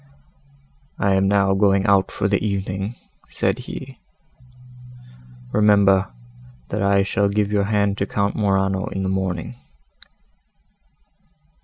"I 0.97 1.13
am 1.13 1.27
now 1.27 1.53
going 1.53 1.85
out 1.85 2.09
for 2.09 2.27
the 2.27 2.43
evening," 2.43 2.95
said 3.29 3.59
he, 3.59 3.99
"remember, 5.51 6.11
that 6.69 6.81
I 6.81 7.03
shall 7.03 7.29
give 7.29 7.51
your 7.51 7.65
hand 7.65 7.99
to 7.99 8.07
Count 8.07 8.35
Morano 8.35 8.87
in 8.87 9.03
the 9.03 9.09
morning." 9.09 9.53